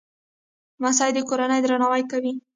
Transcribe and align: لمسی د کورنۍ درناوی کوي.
لمسی 0.79 1.09
د 1.15 1.19
کورنۍ 1.29 1.59
درناوی 1.63 2.03
کوي. 2.11 2.33